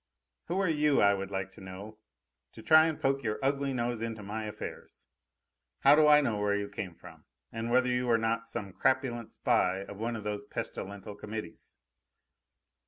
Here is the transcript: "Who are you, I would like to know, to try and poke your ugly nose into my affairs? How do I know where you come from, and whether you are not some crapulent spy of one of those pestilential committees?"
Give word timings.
"Who 0.45 0.59
are 0.59 0.67
you, 0.67 0.99
I 0.99 1.13
would 1.13 1.29
like 1.29 1.51
to 1.51 1.61
know, 1.61 1.99
to 2.53 2.63
try 2.63 2.87
and 2.87 2.99
poke 2.99 3.21
your 3.21 3.37
ugly 3.43 3.71
nose 3.71 4.01
into 4.01 4.23
my 4.23 4.45
affairs? 4.45 5.05
How 5.81 5.93
do 5.93 6.07
I 6.07 6.21
know 6.21 6.39
where 6.39 6.55
you 6.55 6.69
come 6.69 6.95
from, 6.95 7.25
and 7.51 7.69
whether 7.69 7.89
you 7.89 8.09
are 8.09 8.17
not 8.17 8.49
some 8.49 8.73
crapulent 8.73 9.31
spy 9.33 9.83
of 9.87 9.97
one 9.99 10.15
of 10.15 10.23
those 10.23 10.43
pestilential 10.43 11.13
committees?" 11.13 11.77